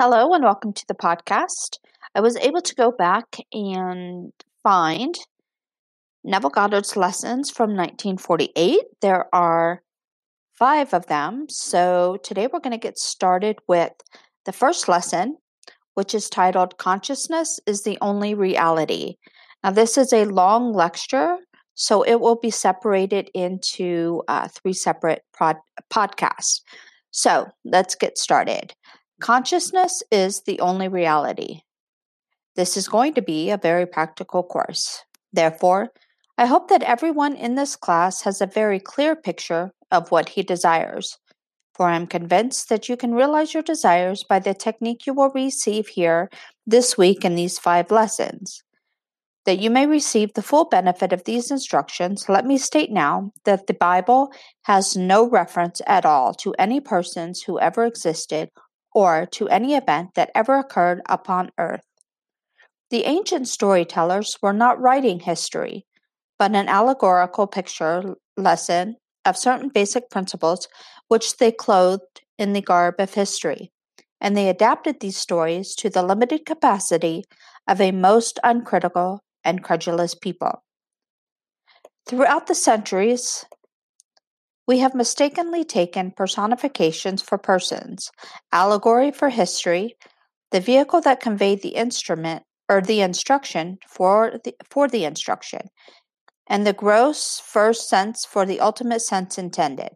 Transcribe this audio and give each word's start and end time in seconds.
Hello 0.00 0.32
and 0.32 0.42
welcome 0.42 0.72
to 0.72 0.84
the 0.88 0.94
podcast. 0.94 1.78
I 2.16 2.20
was 2.20 2.36
able 2.38 2.60
to 2.62 2.74
go 2.74 2.90
back 2.90 3.36
and 3.52 4.32
find 4.64 5.14
Neville 6.24 6.50
Goddard's 6.50 6.96
lessons 6.96 7.48
from 7.48 7.76
1948. 7.76 8.80
There 9.02 9.32
are 9.32 9.82
five 10.58 10.92
of 10.94 11.06
them. 11.06 11.46
So 11.48 12.18
today 12.24 12.48
we're 12.52 12.58
going 12.58 12.72
to 12.72 12.76
get 12.76 12.98
started 12.98 13.60
with 13.68 13.92
the 14.46 14.52
first 14.52 14.88
lesson, 14.88 15.36
which 15.94 16.12
is 16.12 16.28
titled 16.28 16.76
Consciousness 16.76 17.60
is 17.64 17.84
the 17.84 17.96
Only 18.00 18.34
Reality. 18.34 19.14
Now, 19.62 19.70
this 19.70 19.96
is 19.96 20.12
a 20.12 20.24
long 20.24 20.72
lecture, 20.72 21.36
so 21.76 22.02
it 22.02 22.18
will 22.20 22.40
be 22.40 22.50
separated 22.50 23.30
into 23.32 24.24
uh, 24.26 24.48
three 24.48 24.72
separate 24.72 25.22
pod- 25.38 25.62
podcasts. 25.88 26.62
So 27.12 27.46
let's 27.64 27.94
get 27.94 28.18
started. 28.18 28.74
Consciousness 29.20 30.02
is 30.10 30.42
the 30.42 30.58
only 30.60 30.88
reality. 30.88 31.60
This 32.56 32.76
is 32.76 32.88
going 32.88 33.14
to 33.14 33.22
be 33.22 33.50
a 33.50 33.56
very 33.56 33.86
practical 33.86 34.42
course. 34.42 35.04
Therefore, 35.32 35.92
I 36.36 36.46
hope 36.46 36.68
that 36.68 36.82
everyone 36.82 37.36
in 37.36 37.54
this 37.54 37.76
class 37.76 38.22
has 38.22 38.40
a 38.40 38.46
very 38.46 38.80
clear 38.80 39.14
picture 39.14 39.72
of 39.92 40.10
what 40.10 40.30
he 40.30 40.42
desires, 40.42 41.16
for 41.74 41.86
I 41.86 41.94
am 41.94 42.08
convinced 42.08 42.68
that 42.68 42.88
you 42.88 42.96
can 42.96 43.14
realize 43.14 43.54
your 43.54 43.62
desires 43.62 44.24
by 44.24 44.40
the 44.40 44.52
technique 44.52 45.06
you 45.06 45.14
will 45.14 45.30
receive 45.30 45.86
here 45.86 46.28
this 46.66 46.98
week 46.98 47.24
in 47.24 47.36
these 47.36 47.58
five 47.58 47.92
lessons. 47.92 48.64
That 49.46 49.60
you 49.60 49.70
may 49.70 49.86
receive 49.86 50.34
the 50.34 50.42
full 50.42 50.64
benefit 50.64 51.12
of 51.12 51.22
these 51.24 51.52
instructions, 51.52 52.28
let 52.28 52.46
me 52.46 52.58
state 52.58 52.90
now 52.90 53.30
that 53.44 53.68
the 53.68 53.74
Bible 53.74 54.32
has 54.62 54.96
no 54.96 55.28
reference 55.28 55.80
at 55.86 56.04
all 56.04 56.34
to 56.34 56.54
any 56.58 56.80
persons 56.80 57.42
who 57.42 57.60
ever 57.60 57.84
existed 57.84 58.50
or 58.94 59.26
to 59.32 59.48
any 59.48 59.74
event 59.74 60.14
that 60.14 60.30
ever 60.34 60.58
occurred 60.58 61.02
upon 61.08 61.50
earth. 61.58 61.84
The 62.90 63.04
ancient 63.04 63.48
storytellers 63.48 64.38
were 64.40 64.52
not 64.52 64.80
writing 64.80 65.20
history, 65.20 65.84
but 66.38 66.54
an 66.54 66.68
allegorical 66.68 67.46
picture 67.46 68.14
lesson 68.36 68.96
of 69.24 69.36
certain 69.36 69.68
basic 69.68 70.10
principles 70.10 70.68
which 71.08 71.38
they 71.38 71.50
clothed 71.50 72.22
in 72.38 72.52
the 72.52 72.60
garb 72.60 72.96
of 72.98 73.14
history, 73.14 73.72
and 74.20 74.36
they 74.36 74.48
adapted 74.48 75.00
these 75.00 75.16
stories 75.16 75.74
to 75.76 75.90
the 75.90 76.02
limited 76.02 76.46
capacity 76.46 77.24
of 77.66 77.80
a 77.80 77.92
most 77.92 78.38
uncritical 78.44 79.20
and 79.44 79.62
credulous 79.62 80.14
people. 80.14 80.62
Throughout 82.06 82.46
the 82.46 82.54
centuries, 82.54 83.44
we 84.66 84.78
have 84.78 84.94
mistakenly 84.94 85.64
taken 85.64 86.10
personifications 86.10 87.22
for 87.22 87.38
persons, 87.38 88.10
allegory 88.52 89.10
for 89.10 89.28
history, 89.28 89.96
the 90.50 90.60
vehicle 90.60 91.00
that 91.02 91.20
conveyed 91.20 91.62
the 91.62 91.76
instrument 91.76 92.44
or 92.68 92.80
the 92.80 93.00
instruction 93.00 93.78
for 93.86 94.40
the, 94.44 94.54
for 94.70 94.88
the 94.88 95.04
instruction, 95.04 95.68
and 96.46 96.66
the 96.66 96.72
gross 96.72 97.40
first 97.40 97.88
sense 97.88 98.24
for 98.24 98.46
the 98.46 98.60
ultimate 98.60 99.00
sense 99.00 99.38
intended. 99.38 99.90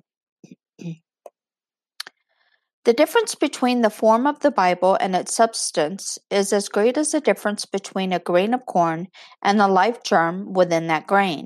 the 2.85 2.95
difference 2.95 3.35
between 3.35 3.83
the 3.83 3.91
form 3.91 4.27
of 4.27 4.41
the 4.41 4.51
Bible 4.51 4.97
and 4.99 5.15
its 5.15 5.37
substance 5.37 6.19
is 6.31 6.55
as 6.55 6.71
great 6.71 6.97
as 6.97 7.11
the 7.11 7.21
difference 7.21 7.67
between 7.67 8.15
a 8.15 8.19
grain 8.19 8.55
of 8.55 8.65
corn 8.65 9.09
and 9.43 9.61
the 9.61 9.69
life 9.69 10.03
germ 10.03 10.55
within 10.55 10.87
that 10.87 11.07
grain. 11.07 11.45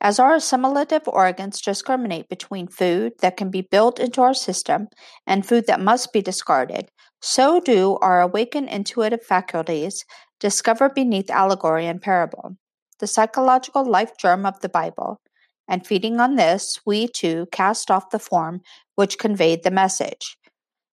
As 0.00 0.18
our 0.18 0.34
assimilative 0.34 1.08
organs 1.08 1.60
discriminate 1.60 2.28
between 2.28 2.68
food 2.68 3.14
that 3.20 3.36
can 3.36 3.50
be 3.50 3.62
built 3.62 3.98
into 3.98 4.22
our 4.22 4.34
system 4.34 4.88
and 5.26 5.46
food 5.46 5.66
that 5.66 5.80
must 5.80 6.12
be 6.12 6.22
discarded, 6.22 6.88
so 7.20 7.60
do 7.60 7.98
our 8.00 8.20
awakened 8.20 8.68
intuitive 8.68 9.24
faculties 9.24 10.04
discover 10.38 10.88
beneath 10.88 11.30
allegory 11.30 11.86
and 11.86 12.00
parable 12.00 12.56
the 12.98 13.06
psychological 13.06 13.88
life 13.88 14.16
germ 14.18 14.44
of 14.44 14.60
the 14.60 14.68
Bible, 14.68 15.20
and 15.68 15.86
feeding 15.86 16.20
on 16.20 16.36
this, 16.36 16.80
we 16.86 17.08
too 17.08 17.46
cast 17.52 17.90
off 17.90 18.10
the 18.10 18.18
form 18.18 18.60
which 18.96 19.18
conveyed 19.18 19.62
the 19.62 19.70
message. 19.70 20.36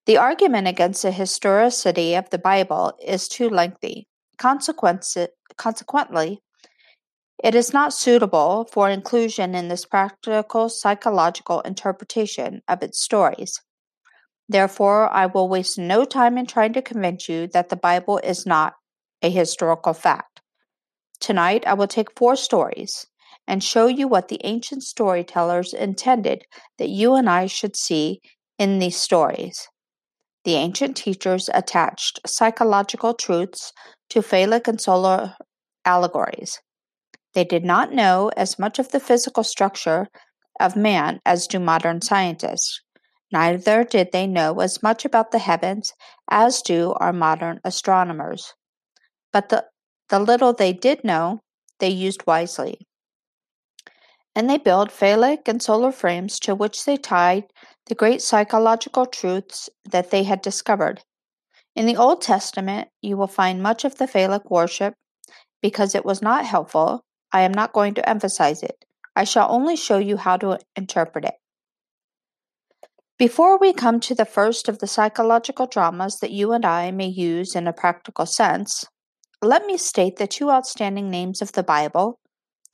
The 0.06 0.18
argument 0.18 0.68
against 0.68 1.02
the 1.02 1.12
historicity 1.12 2.16
of 2.16 2.30
the 2.30 2.38
Bible 2.38 2.94
is 3.04 3.28
too 3.28 3.50
lengthy. 3.50 4.08
Consequently, 4.38 6.40
it 7.44 7.56
is 7.56 7.74
not 7.74 7.94
suitable 7.94 8.68
for 8.72 8.90
inclusion 8.90 9.56
in 9.56 9.68
this 9.68 9.86
practical 9.86 10.70
psychological 10.70 11.62
interpretation 11.62 12.62
of 12.68 12.82
its 12.82 13.02
stories. 13.02 13.62
Therefore, 14.48 15.12
I 15.12 15.26
will 15.26 15.50
waste 15.50 15.78
no 15.78 16.06
time 16.06 16.38
in 16.38 16.46
trying 16.46 16.74
to 16.74 16.82
convince 16.82 17.28
you 17.28 17.48
that 17.48 17.70
the 17.70 17.76
Bible 17.76 18.20
is 18.24 18.46
not 18.46 18.74
a 19.22 19.30
historical 19.30 19.94
fact. 19.94 20.42
Tonight, 21.20 21.66
I 21.66 21.74
will 21.74 21.88
take 21.88 22.18
four 22.18 22.36
stories 22.36 23.08
and 23.48 23.64
show 23.64 23.88
you 23.88 24.08
what 24.08 24.28
the 24.28 24.42
ancient 24.44 24.84
storytellers 24.84 25.74
intended 25.74 26.44
that 26.78 26.90
you 26.90 27.16
and 27.16 27.30
I 27.30 27.48
should 27.48 27.76
see 27.76 28.22
in 28.58 28.80
these 28.80 28.98
stories. 28.98 29.68
The 30.44 30.56
ancient 30.56 30.96
teachers 30.98 31.50
attached 31.54 32.20
psychological 32.26 33.14
truths 33.14 33.74
to 34.12 34.22
phallic 34.22 34.68
and 34.68 34.80
solar 34.80 35.36
allegories. 35.86 36.60
They 37.36 37.44
did 37.44 37.66
not 37.66 37.92
know 37.92 38.32
as 38.38 38.58
much 38.58 38.80
of 38.80 38.92
the 38.92 39.00
physical 39.00 39.44
structure 39.44 40.08
of 40.58 40.78
man 40.78 41.20
as 41.26 41.48
do 41.48 41.60
modern 41.60 42.02
scientists. 42.02 42.82
Neither 43.30 43.84
did 43.84 44.14
they 44.14 44.26
know 44.26 44.62
as 44.62 44.82
much 44.82 45.04
about 45.04 45.32
the 45.32 45.40
heavens 45.40 45.94
as 46.30 46.62
do 46.62 46.94
our 47.02 47.12
modern 47.12 47.60
astronomers. 47.66 48.54
But 49.34 49.50
the, 49.50 49.66
the 50.08 50.20
little 50.20 50.54
they 50.54 50.72
did 50.72 51.04
know, 51.04 51.42
they 51.80 51.90
used 51.90 52.26
wisely. 52.26 52.88
And 54.34 54.50
they 54.50 54.58
built 54.58 54.92
phallic 54.92 55.48
and 55.50 55.62
solar 55.62 55.92
frames 55.92 56.40
to 56.40 56.56
which 56.56 56.86
they 56.86 56.96
tied 56.96 57.44
the 57.88 57.96
great 57.96 58.22
psychological 58.22 59.06
truths 59.06 59.70
that 59.84 60.10
they 60.10 60.24
had 60.24 60.42
discovered. 60.42 61.02
In 61.76 61.86
the 61.86 61.98
Old 61.98 62.22
Testament, 62.22 62.88
you 63.02 63.18
will 63.18 63.28
find 63.28 63.62
much 63.62 63.84
of 63.84 63.98
the 63.98 64.08
phallic 64.08 64.50
worship 64.50 64.94
because 65.62 65.96
it 65.96 66.06
was 66.06 66.22
not 66.22 66.46
helpful 66.46 67.04
I 67.32 67.42
am 67.42 67.52
not 67.52 67.74
going 67.74 67.94
to 67.96 68.10
emphasize 68.10 68.64
it. 68.64 68.86
I 69.16 69.24
shall 69.24 69.52
only 69.52 69.76
show 69.76 69.98
you 69.98 70.18
how 70.18 70.38
to 70.38 70.60
interpret 70.76 71.26
it. 71.26 71.36
Before 73.18 73.58
we 73.58 73.72
come 73.72 74.00
to 74.02 74.16
the 74.16 74.26
first 74.26 74.68
of 74.68 74.80
the 74.80 74.88
psychological 74.88 75.68
dramas 75.68 76.20
that 76.20 76.32
you 76.32 76.52
and 76.52 76.66
I 76.66 76.92
may 76.92 77.08
use 77.08 77.56
in 77.56 77.68
a 77.68 77.74
practical 77.74 78.26
sense, 78.26 78.84
let 79.42 79.66
me 79.66 79.78
state 79.78 80.18
the 80.18 80.28
two 80.28 80.52
outstanding 80.52 81.10
names 81.10 81.42
of 81.42 81.54
the 81.54 81.64
Bible 81.64 82.20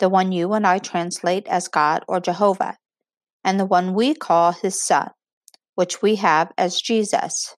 the 0.01 0.09
one 0.09 0.31
you 0.31 0.51
and 0.53 0.65
I 0.65 0.79
translate 0.79 1.47
as 1.47 1.67
God 1.67 2.03
or 2.07 2.19
Jehovah, 2.19 2.75
and 3.43 3.59
the 3.59 3.65
one 3.65 3.93
we 3.93 4.15
call 4.15 4.51
His 4.51 4.81
Son, 4.81 5.11
which 5.75 6.01
we 6.01 6.15
have 6.15 6.51
as 6.57 6.81
Jesus. 6.81 7.55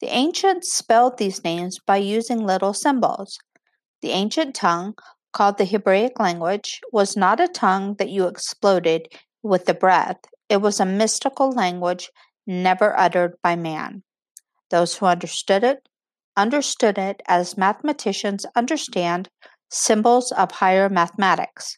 The 0.00 0.14
ancients 0.14 0.72
spelled 0.72 1.16
these 1.16 1.42
names 1.42 1.78
by 1.84 1.96
using 1.96 2.46
little 2.46 2.74
symbols. 2.74 3.38
The 4.02 4.10
ancient 4.10 4.54
tongue 4.54 4.94
called 5.32 5.58
the 5.58 5.64
Hebraic 5.64 6.18
language, 6.18 6.80
was 6.92 7.16
not 7.16 7.40
a 7.40 7.48
tongue 7.48 7.94
that 7.98 8.10
you 8.10 8.26
exploded 8.26 9.08
with 9.42 9.66
the 9.66 9.74
breath. 9.74 10.18
It 10.48 10.60
was 10.60 10.80
a 10.80 10.86
mystical 10.86 11.50
language 11.50 12.10
never 12.46 12.98
uttered 12.98 13.36
by 13.42 13.56
man. 13.56 14.02
Those 14.70 14.96
who 14.96 15.06
understood 15.06 15.64
it 15.64 15.88
understood 16.36 16.96
it 16.98 17.20
as 17.28 17.58
mathematicians 17.58 18.46
understand 18.56 19.28
symbols 19.68 20.32
of 20.32 20.50
higher 20.50 20.88
mathematics. 20.88 21.76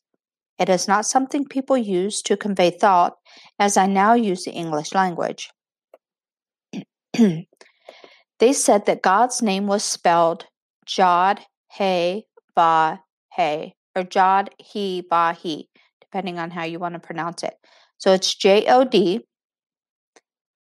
It 0.59 0.69
is 0.69 0.87
not 0.87 1.07
something 1.07 1.45
people 1.45 1.77
use 1.77 2.23
to 2.23 2.37
convey 2.37 2.71
thought 2.71 3.15
as 3.59 3.77
I 3.77 3.87
now 3.87 4.15
use 4.15 4.45
the 4.45 4.53
English 4.53 4.95
language. 4.95 5.51
they 8.39 8.53
said 8.53 8.87
that 8.87 9.03
God's 9.03 9.43
name 9.43 9.67
was 9.67 9.83
spelled 9.83 10.47
Jod, 10.87 11.41
He, 11.73 12.27
Va, 12.55 13.01
He 13.37 13.75
or 13.95 14.03
Jod 14.03 14.49
He 14.59 15.03
Ba 15.09 15.37
He, 15.41 15.69
depending 16.01 16.39
on 16.39 16.51
how 16.51 16.65
you 16.65 16.79
want 16.79 16.95
to 16.95 17.01
pronounce 17.01 17.43
it. 17.43 17.55
So 17.99 18.13
it's 18.13 18.35
J 18.35 18.67
O 18.67 18.85
D 18.85 19.21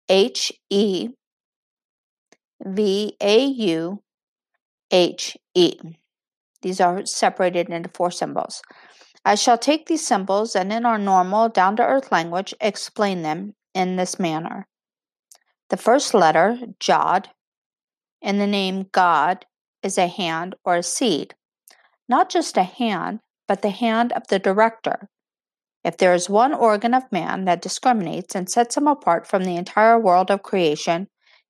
H 0.08 0.52
E 0.70 1.10
V 2.64 3.16
A 3.20 3.44
U 3.44 4.02
H 4.90 5.36
E. 5.54 5.78
These 6.62 6.80
are 6.80 7.06
separated 7.06 7.68
into 7.68 7.90
four 7.94 8.10
symbols. 8.10 8.62
I 9.24 9.34
shall 9.34 9.58
take 9.58 9.86
these 9.86 10.06
symbols 10.06 10.56
and 10.56 10.72
in 10.72 10.86
our 10.86 10.98
normal, 10.98 11.48
down 11.48 11.76
to 11.76 11.84
earth 11.84 12.10
language 12.10 12.54
explain 12.60 13.22
them 13.22 13.54
in 13.74 13.96
this 13.96 14.18
manner. 14.18 14.66
The 15.70 15.76
first 15.76 16.14
letter, 16.14 16.58
Jod, 16.80 17.26
in 18.22 18.38
the 18.38 18.46
name 18.46 18.86
God, 18.90 19.44
is 19.82 19.98
a 19.98 20.06
hand 20.06 20.54
or 20.64 20.76
a 20.76 20.82
seed 20.82 21.34
not 22.08 22.30
just 22.30 22.56
a 22.56 22.62
hand, 22.62 23.20
but 23.46 23.62
the 23.62 23.70
hand 23.70 24.12
of 24.12 24.26
the 24.28 24.38
director. 24.38 25.08
If 25.84 25.96
there 25.96 26.14
is 26.14 26.28
one 26.28 26.52
organ 26.52 26.94
of 26.94 27.10
man 27.12 27.44
that 27.44 27.62
discriminates 27.62 28.34
and 28.34 28.50
sets 28.50 28.76
him 28.76 28.86
apart 28.86 29.26
from 29.26 29.44
the 29.44 29.56
entire 29.56 29.98
world 29.98 30.30
of 30.30 30.42
creation, 30.42 31.08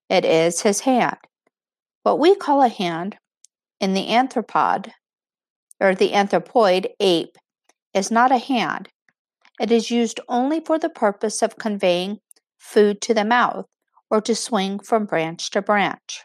it 0.08 0.24
is 0.24 0.62
his 0.62 0.80
hand. 0.80 1.18
What 2.02 2.18
we 2.18 2.34
call 2.34 2.62
a 2.62 2.68
hand 2.68 3.16
in 3.80 3.94
the 3.94 4.08
anthropod 4.08 4.92
or 5.80 5.94
the 5.94 6.12
anthropoid 6.12 6.88
ape 7.00 7.36
is 7.94 8.10
not 8.10 8.32
a 8.32 8.38
hand. 8.38 8.88
It 9.60 9.72
is 9.72 9.90
used 9.90 10.20
only 10.28 10.60
for 10.60 10.78
the 10.78 10.88
purpose 10.88 11.42
of 11.42 11.58
conveying 11.58 12.18
food 12.58 13.00
to 13.02 13.14
the 13.14 13.24
mouth 13.24 13.66
or 14.10 14.20
to 14.20 14.34
swing 14.34 14.78
from 14.78 15.04
branch 15.04 15.50
to 15.50 15.62
branch. 15.62 16.22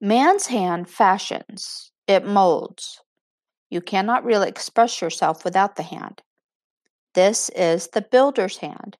Man's 0.00 0.48
hand 0.48 0.90
fashions, 0.90 1.91
it 2.06 2.26
molds. 2.26 3.00
You 3.70 3.80
cannot 3.80 4.24
really 4.24 4.48
express 4.48 5.00
yourself 5.00 5.44
without 5.44 5.76
the 5.76 5.82
hand. 5.82 6.22
This 7.14 7.50
is 7.50 7.88
the 7.88 8.02
builder's 8.02 8.58
hand 8.58 8.96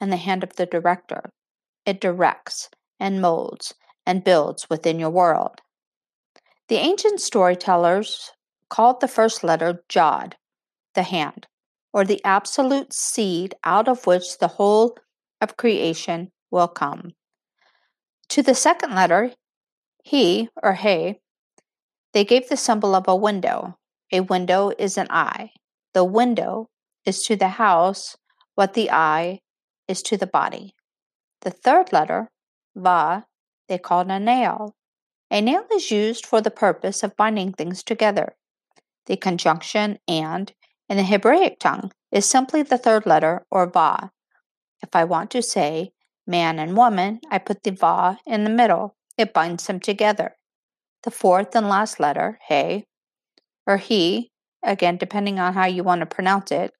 and 0.00 0.12
the 0.12 0.16
hand 0.16 0.42
of 0.42 0.56
the 0.56 0.66
director. 0.66 1.30
It 1.84 2.00
directs 2.00 2.68
and 3.00 3.20
molds 3.20 3.74
and 4.06 4.24
builds 4.24 4.68
within 4.70 4.98
your 4.98 5.10
world. 5.10 5.60
The 6.68 6.76
ancient 6.76 7.20
storytellers 7.20 8.32
called 8.68 9.00
the 9.00 9.08
first 9.08 9.42
letter 9.42 9.82
Jod, 9.88 10.34
the 10.94 11.02
hand, 11.02 11.46
or 11.92 12.04
the 12.04 12.22
absolute 12.24 12.92
seed 12.92 13.54
out 13.64 13.88
of 13.88 14.06
which 14.06 14.38
the 14.38 14.48
whole 14.48 14.96
of 15.40 15.56
creation 15.56 16.30
will 16.50 16.68
come. 16.68 17.12
To 18.30 18.42
the 18.42 18.54
second 18.54 18.94
letter, 18.94 19.32
he 20.02 20.48
or 20.62 20.74
he, 20.74 21.20
they 22.12 22.24
gave 22.24 22.48
the 22.48 22.56
symbol 22.56 22.94
of 22.94 23.06
a 23.06 23.16
window. 23.16 23.78
A 24.12 24.20
window 24.20 24.72
is 24.78 24.96
an 24.96 25.08
eye. 25.10 25.50
The 25.94 26.04
window 26.04 26.68
is 27.04 27.22
to 27.24 27.36
the 27.36 27.48
house 27.48 28.16
what 28.54 28.74
the 28.74 28.90
eye 28.90 29.40
is 29.86 30.02
to 30.02 30.16
the 30.16 30.26
body. 30.26 30.74
The 31.42 31.50
third 31.50 31.92
letter, 31.92 32.30
va, 32.74 33.26
they 33.68 33.78
called 33.78 34.10
a 34.10 34.18
nail. 34.18 34.74
A 35.30 35.40
nail 35.40 35.64
is 35.72 35.90
used 35.90 36.24
for 36.24 36.40
the 36.40 36.50
purpose 36.50 37.02
of 37.02 37.16
binding 37.16 37.52
things 37.52 37.82
together. 37.82 38.34
The 39.06 39.16
conjunction 39.16 39.98
and 40.08 40.52
in 40.88 40.96
the 40.96 41.02
Hebraic 41.02 41.60
tongue 41.60 41.92
is 42.10 42.24
simply 42.24 42.62
the 42.62 42.78
third 42.78 43.04
letter 43.04 43.44
or 43.50 43.66
va. 43.66 44.10
If 44.82 44.94
I 44.94 45.04
want 45.04 45.30
to 45.32 45.42
say 45.42 45.92
man 46.26 46.58
and 46.58 46.76
woman, 46.76 47.20
I 47.30 47.38
put 47.38 47.62
the 47.62 47.72
va 47.72 48.18
in 48.26 48.44
the 48.44 48.50
middle. 48.50 48.96
It 49.18 49.34
binds 49.34 49.66
them 49.66 49.80
together. 49.80 50.37
The 51.04 51.10
fourth 51.10 51.54
and 51.54 51.68
last 51.68 52.00
letter, 52.00 52.38
he, 52.48 52.84
or 53.66 53.76
he, 53.76 54.30
again, 54.64 54.96
depending 54.96 55.38
on 55.38 55.54
how 55.54 55.66
you 55.66 55.84
want 55.84 56.00
to 56.00 56.06
pronounce 56.06 56.50
it. 56.50 56.72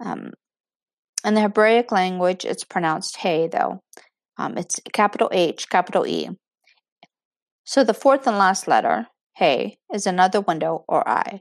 Um, 0.00 0.32
in 1.24 1.34
the 1.34 1.40
Hebraic 1.42 1.92
language, 1.92 2.44
it's 2.44 2.64
pronounced 2.64 3.18
hey, 3.18 3.48
though. 3.48 3.80
Um, 4.38 4.56
it's 4.56 4.80
capital 4.92 5.28
H, 5.32 5.68
capital 5.68 6.06
E. 6.06 6.30
So 7.64 7.84
the 7.84 7.94
fourth 7.94 8.26
and 8.26 8.38
last 8.38 8.66
letter, 8.66 9.08
hey, 9.36 9.78
is 9.92 10.06
another 10.06 10.40
window 10.40 10.84
or 10.88 11.08
eye. 11.08 11.40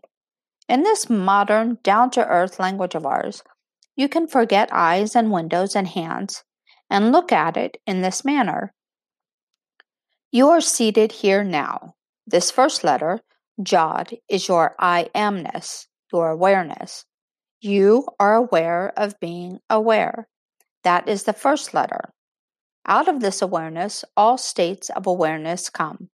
In 0.68 0.84
this 0.84 1.10
modern, 1.10 1.78
down 1.84 2.10
to 2.12 2.28
earth 2.28 2.60
language 2.60 2.96
of 2.96 3.06
ours, 3.06 3.44
you 3.96 4.10
can 4.10 4.28
forget 4.28 4.70
eyes 4.72 5.16
and 5.16 5.32
windows 5.32 5.76
and 5.76 5.88
hands 5.88 6.44
and 6.90 7.12
look 7.12 7.32
at 7.32 7.58
it 7.58 7.78
in 7.86 8.02
this 8.02 8.26
manner. 8.26 8.74
You 10.32 10.50
are 10.50 10.60
seated 10.60 11.14
here 11.14 11.44
now. 11.44 11.96
This 12.26 12.52
first 12.52 12.84
letter, 12.84 13.22
Jod, 13.62 14.18
is 14.28 14.50
your 14.50 14.76
I 14.78 15.10
amness, 15.16 15.88
your 16.12 16.30
awareness. 16.30 17.06
You 17.62 18.06
are 18.20 18.36
aware 18.36 18.92
of 18.98 19.20
being 19.22 19.60
aware. 19.70 20.28
That 20.84 21.08
is 21.08 21.24
the 21.24 21.34
first 21.34 21.74
letter. 21.74 22.14
Out 22.86 23.08
of 23.08 23.22
this 23.22 23.42
awareness, 23.42 24.04
all 24.18 24.38
states 24.38 24.90
of 24.90 25.08
awareness 25.08 25.70
come. 25.70 26.10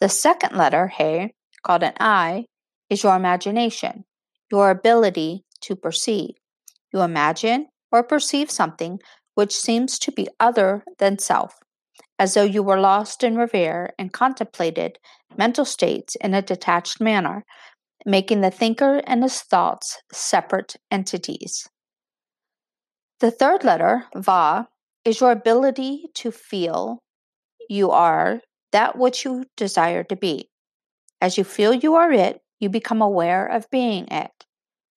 The 0.00 0.08
second 0.08 0.56
letter, 0.56 0.88
He, 0.88 1.34
called 1.64 1.84
an 1.84 1.94
I, 2.00 2.46
is 2.90 3.04
your 3.04 3.14
imagination, 3.14 4.04
your 4.50 4.70
ability 4.70 5.44
to 5.62 5.76
perceive. 5.76 6.34
You 6.92 7.02
imagine 7.02 7.68
or 7.92 8.02
perceive 8.02 8.50
something 8.50 8.98
which 9.34 9.56
seems 9.56 9.98
to 10.00 10.12
be 10.12 10.28
other 10.40 10.84
than 10.98 11.18
self, 11.18 11.58
as 12.18 12.34
though 12.34 12.42
you 12.42 12.62
were 12.62 12.80
lost 12.80 13.22
in 13.22 13.36
reverie 13.36 13.90
and 13.98 14.12
contemplated 14.12 14.98
mental 15.36 15.64
states 15.64 16.16
in 16.16 16.34
a 16.34 16.42
detached 16.42 17.00
manner, 17.00 17.44
making 18.04 18.40
the 18.40 18.50
thinker 18.50 19.02
and 19.06 19.22
his 19.22 19.40
thoughts 19.40 20.02
separate 20.12 20.76
entities. 20.90 21.68
The 23.20 23.30
third 23.30 23.64
letter, 23.64 24.04
Va, 24.14 24.68
is 25.04 25.20
your 25.20 25.30
ability 25.30 26.10
to 26.14 26.30
feel 26.30 27.00
you 27.68 27.90
are 27.90 28.40
that 28.72 28.98
which 28.98 29.24
you 29.24 29.44
desire 29.56 30.04
to 30.04 30.16
be. 30.16 30.48
As 31.20 31.36
you 31.36 31.44
feel 31.44 31.72
you 31.72 31.94
are 31.94 32.12
it, 32.12 32.40
you 32.60 32.68
become 32.68 33.02
aware 33.02 33.46
of 33.46 33.70
being 33.70 34.06
it. 34.08 34.30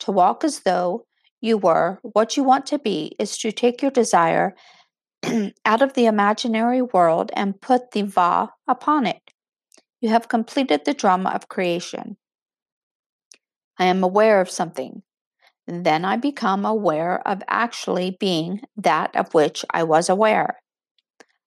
To 0.02 0.12
walk 0.12 0.44
as 0.44 0.62
though 0.62 1.06
you 1.42 1.58
were 1.58 2.00
what 2.04 2.38
you 2.38 2.44
want 2.44 2.66
to 2.68 2.80
be 2.80 3.16
is 3.20 3.38
to 3.40 3.52
take 3.52 3.82
your 3.82 3.92
desire 3.92 4.56
out 5.66 5.82
of 5.82 5.94
the 5.94 6.06
imaginary 6.06 6.82
world 6.82 7.32
and 7.34 7.62
put 7.62 7.92
the 7.92 8.02
va 8.02 8.50
upon 8.68 9.06
it. 9.06 9.22
You 10.00 10.10
have 10.10 10.28
completed 10.28 10.86
the 10.86 10.94
drama 10.94 11.30
of 11.30 11.48
creation. 11.48 12.18
I 13.78 13.86
am 13.86 14.04
aware 14.04 14.42
of 14.42 14.50
something. 14.50 15.04
Then 15.68 16.04
I 16.06 16.18
become 16.18 16.66
aware 16.66 17.26
of 17.28 17.44
actually 17.48 18.18
being 18.20 18.62
that 18.76 19.16
of 19.16 19.34
which 19.34 19.64
I 19.70 19.84
was 19.84 20.10
aware. 20.10 20.62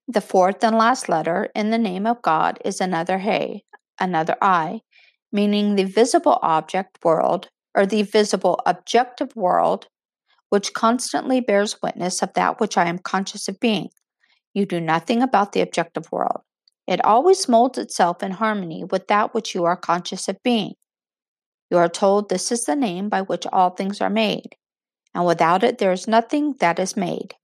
The 0.06 0.20
fourth 0.20 0.62
and 0.62 0.76
last 0.76 1.08
letter 1.08 1.48
in 1.54 1.70
the 1.70 1.78
name 1.78 2.06
of 2.06 2.22
God 2.22 2.58
is 2.64 2.80
another 2.80 3.18
He, 3.18 3.64
another 3.98 4.36
I, 4.40 4.80
meaning 5.32 5.74
the 5.74 5.84
visible 5.84 6.38
object 6.42 6.98
world 7.04 7.48
or 7.74 7.86
the 7.86 8.02
visible 8.02 8.60
objective 8.66 9.34
world, 9.34 9.88
which 10.50 10.73
constantly 10.73 11.41
bears 11.41 11.82
witness 11.82 12.23
of 12.23 12.32
that 12.35 12.61
which 12.61 12.76
I 12.76 12.87
am 12.87 12.99
conscious 12.99 13.49
of 13.49 13.61
being. 13.61 13.88
You 14.52 14.67
do 14.67 14.81
nothing 14.81 15.23
about 15.23 15.52
the 15.52 15.61
objective 15.61 16.11
world. 16.12 16.41
It 16.87 17.05
always 17.05 17.49
molds 17.49 17.79
itself 17.79 18.23
in 18.23 18.32
harmony 18.32 18.84
with 18.84 19.08
that 19.08 19.34
which 19.34 19.55
you 19.55 19.65
are 19.65 19.77
conscious 19.77 20.29
of 20.29 20.43
being. 20.43 20.74
You 21.70 21.79
are 21.79 21.89
told 21.89 22.29
this 22.29 22.53
is 22.53 22.65
the 22.65 22.77
name 22.77 23.08
by 23.08 23.22
which 23.22 23.46
all 23.53 23.70
things 23.70 24.01
are 24.01 24.10
made, 24.10 24.56
and 25.15 25.27
without 25.27 25.65
it 25.65 25.79
there 25.79 25.93
is 25.93 26.06
nothing 26.06 26.55
that 26.60 26.79
is 26.79 26.96
made. 26.96 27.34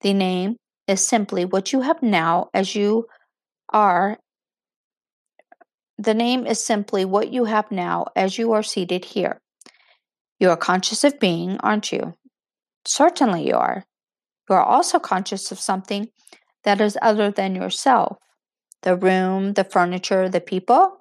The 0.00 0.14
name 0.14 0.56
is 0.86 1.06
simply 1.06 1.44
what 1.44 1.72
you 1.72 1.82
have 1.82 2.02
now 2.02 2.48
as 2.54 2.74
you 2.74 3.06
are 3.70 4.18
the 5.98 6.14
name 6.14 6.46
is 6.46 6.64
simply 6.64 7.04
what 7.04 7.32
you 7.32 7.44
have 7.46 7.72
now 7.72 8.06
as 8.14 8.38
you 8.38 8.52
are 8.52 8.62
seated 8.62 9.04
here. 9.04 9.40
You 10.38 10.50
are 10.50 10.56
conscious 10.56 11.04
of 11.04 11.18
being, 11.18 11.58
aren't 11.60 11.92
you? 11.92 12.14
Certainly 12.84 13.46
you 13.46 13.54
are. 13.54 13.84
You 14.48 14.56
are 14.56 14.62
also 14.64 14.98
conscious 14.98 15.50
of 15.52 15.60
something 15.60 16.08
that 16.64 16.80
is 16.80 16.98
other 17.02 17.30
than 17.30 17.54
yourself 17.54 18.18
the 18.82 18.94
room, 18.94 19.54
the 19.54 19.64
furniture, 19.64 20.28
the 20.28 20.40
people. 20.40 20.98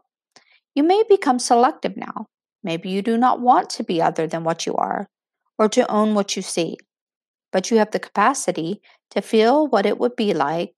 You 0.74 0.82
may 0.82 1.04
become 1.08 1.38
selective 1.38 1.96
now. 1.96 2.26
Maybe 2.64 2.90
you 2.90 3.04
do 3.04 3.18
not 3.18 3.40
want 3.40 3.70
to 3.72 3.84
be 3.84 4.02
other 4.02 4.26
than 4.26 4.44
what 4.44 4.66
you 4.66 4.74
are 4.74 5.08
or 5.60 5.70
to 5.70 5.90
own 5.92 6.16
what 6.16 6.36
you 6.36 6.42
see, 6.42 6.78
but 7.52 7.70
you 7.70 7.78
have 7.78 7.92
the 7.92 8.00
capacity 8.00 8.82
to 9.12 9.22
feel 9.22 9.68
what 9.68 9.86
it 9.86 10.00
would 10.00 10.16
be 10.16 10.34
like 10.34 10.74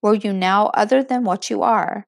were 0.00 0.14
you 0.14 0.32
now 0.32 0.68
other 0.74 1.02
than 1.02 1.24
what 1.24 1.50
you 1.50 1.62
are 1.62 2.06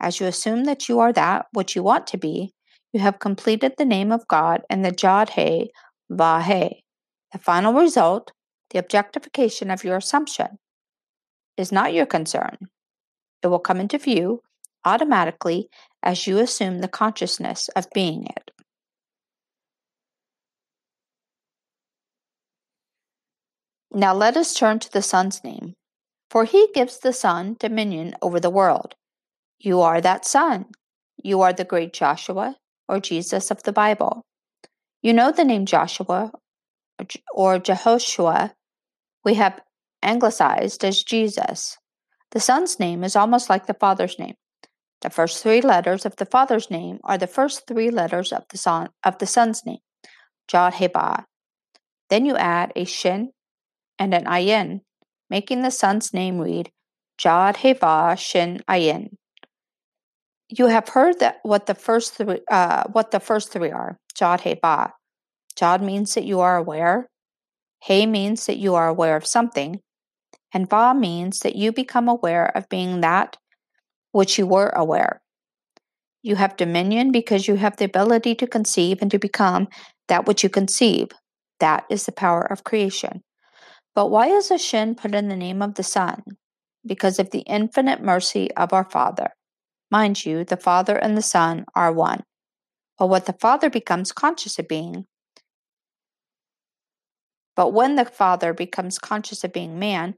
as 0.00 0.18
you 0.18 0.26
assume 0.26 0.64
that 0.64 0.88
you 0.88 0.98
are 0.98 1.12
that 1.12 1.46
which 1.52 1.76
you 1.76 1.82
want 1.82 2.06
to 2.08 2.16
be, 2.16 2.54
you 2.92 3.00
have 3.00 3.18
completed 3.18 3.74
the 3.76 3.84
name 3.84 4.10
of 4.10 4.26
God 4.28 4.62
and 4.68 4.84
the 4.84 4.90
Jod 4.90 5.30
He 5.30 5.70
Vahe. 6.10 6.82
The 7.32 7.38
final 7.38 7.72
result, 7.72 8.32
the 8.70 8.78
objectification 8.78 9.70
of 9.70 9.84
your 9.84 9.96
assumption, 9.96 10.58
is 11.56 11.70
not 11.70 11.94
your 11.94 12.06
concern. 12.06 12.56
It 13.42 13.46
will 13.46 13.60
come 13.60 13.80
into 13.80 13.98
view 13.98 14.40
automatically 14.84 15.68
as 16.02 16.26
you 16.26 16.38
assume 16.38 16.80
the 16.80 16.88
consciousness 16.88 17.68
of 17.76 17.86
being 17.94 18.24
it. 18.24 18.50
Now 23.92 24.14
let 24.14 24.36
us 24.36 24.54
turn 24.54 24.78
to 24.80 24.92
the 24.92 25.02
Son's 25.02 25.42
name, 25.44 25.74
for 26.30 26.44
he 26.44 26.68
gives 26.74 26.98
the 26.98 27.12
Son 27.12 27.56
dominion 27.58 28.14
over 28.22 28.40
the 28.40 28.50
world. 28.50 28.94
You 29.58 29.80
are 29.80 30.00
that 30.00 30.24
son. 30.24 30.66
You 31.22 31.42
are 31.42 31.52
the 31.52 31.64
great 31.64 31.92
Joshua 31.92 32.56
or 32.90 33.00
Jesus 33.00 33.50
of 33.50 33.62
the 33.62 33.72
Bible. 33.72 34.26
You 35.00 35.12
know 35.12 35.30
the 35.30 35.44
name 35.44 35.64
Joshua 35.64 36.32
or 37.32 37.58
Jehoshua. 37.58 38.52
We 39.24 39.34
have 39.34 39.60
anglicized 40.02 40.84
as 40.84 41.02
Jesus. 41.02 41.78
The 42.32 42.40
son's 42.40 42.78
name 42.78 43.04
is 43.04 43.16
almost 43.16 43.48
like 43.48 43.66
the 43.66 43.74
father's 43.74 44.18
name. 44.18 44.34
The 45.02 45.10
first 45.10 45.42
three 45.42 45.60
letters 45.60 46.04
of 46.04 46.16
the 46.16 46.26
father's 46.26 46.70
name 46.70 46.98
are 47.04 47.16
the 47.16 47.26
first 47.26 47.66
three 47.66 47.90
letters 47.90 48.32
of 48.32 48.44
the 48.50 48.58
son 48.58 48.88
of 49.04 49.18
the 49.18 49.26
son's 49.26 49.64
name, 49.64 49.80
Jod 50.50 50.74
Heba. 50.74 51.24
Then 52.10 52.26
you 52.26 52.36
add 52.36 52.72
a 52.76 52.84
shin 52.84 53.30
and 53.98 54.12
an 54.12 54.24
ayin, 54.24 54.80
making 55.30 55.62
the 55.62 55.70
son's 55.70 56.12
name 56.12 56.38
read 56.38 56.70
Jod 57.18 57.56
Heva 57.56 58.16
Shin 58.18 58.60
Ayin. 58.68 59.16
You 60.52 60.66
have 60.66 60.88
heard 60.88 61.20
that 61.20 61.38
what 61.44 61.66
the 61.66 61.76
first 61.76 62.14
three, 62.14 62.40
uh, 62.50 62.84
what 62.90 63.12
the 63.12 63.20
first 63.20 63.52
three 63.52 63.70
are. 63.70 63.96
Jod 64.18 64.40
Heba. 64.40 64.90
Jod 65.56 65.80
means 65.80 66.14
that 66.14 66.24
you 66.24 66.40
are 66.40 66.56
aware. 66.56 67.08
He 67.82 68.04
means 68.04 68.46
that 68.46 68.58
you 68.58 68.74
are 68.74 68.88
aware 68.88 69.16
of 69.16 69.26
something, 69.26 69.80
and 70.52 70.68
Ba 70.68 70.92
means 70.92 71.40
that 71.40 71.54
you 71.54 71.70
become 71.70 72.08
aware 72.08 72.46
of 72.56 72.68
being 72.68 73.00
that 73.00 73.36
which 74.10 74.38
you 74.38 74.46
were 74.46 74.70
aware. 74.70 75.22
You 76.22 76.34
have 76.34 76.56
dominion 76.56 77.12
because 77.12 77.46
you 77.46 77.54
have 77.54 77.76
the 77.76 77.84
ability 77.84 78.34
to 78.36 78.46
conceive 78.46 78.98
and 79.00 79.10
to 79.12 79.18
become 79.18 79.68
that 80.08 80.26
which 80.26 80.42
you 80.42 80.50
conceive. 80.50 81.08
That 81.60 81.84
is 81.88 82.04
the 82.06 82.12
power 82.12 82.42
of 82.42 82.64
creation. 82.64 83.22
But 83.94 84.10
why 84.10 84.26
is 84.26 84.50
a 84.50 84.58
shin 84.58 84.96
put 84.96 85.14
in 85.14 85.28
the 85.28 85.36
name 85.36 85.62
of 85.62 85.76
the 85.76 85.82
Son? 85.82 86.22
Because 86.84 87.18
of 87.18 87.30
the 87.30 87.40
infinite 87.40 88.02
mercy 88.02 88.50
of 88.56 88.72
our 88.72 88.84
Father. 88.84 89.28
Mind 89.90 90.24
you, 90.24 90.44
the 90.44 90.56
Father 90.56 90.96
and 90.96 91.16
the 91.16 91.22
Son 91.22 91.64
are 91.74 91.92
one. 91.92 92.22
But 92.98 93.08
what 93.08 93.26
the 93.26 93.32
Father 93.32 93.70
becomes 93.70 94.12
conscious 94.12 94.58
of 94.58 94.68
being, 94.68 95.06
but 97.56 97.74
when 97.74 97.96
the 97.96 98.04
Father 98.04 98.54
becomes 98.54 98.98
conscious 98.98 99.44
of 99.44 99.52
being 99.52 99.78
man, 99.78 100.14